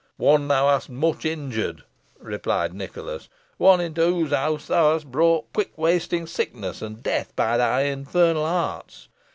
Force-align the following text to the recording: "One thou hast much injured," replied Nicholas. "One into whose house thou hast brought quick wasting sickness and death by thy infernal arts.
"One 0.17 0.47
thou 0.47 0.67
hast 0.69 0.89
much 0.89 1.25
injured," 1.25 1.83
replied 2.17 2.73
Nicholas. 2.73 3.29
"One 3.57 3.79
into 3.79 4.01
whose 4.03 4.31
house 4.31 4.65
thou 4.65 4.93
hast 4.93 5.11
brought 5.11 5.53
quick 5.53 5.77
wasting 5.77 6.25
sickness 6.25 6.81
and 6.81 7.03
death 7.03 7.35
by 7.35 7.57
thy 7.57 7.81
infernal 7.83 8.43
arts. 8.45 9.09